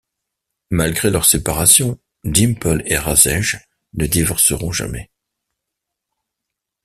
[0.71, 3.57] Malgré leur séparation, Dimple et Rajesh
[3.93, 5.11] ne divorceront jamais.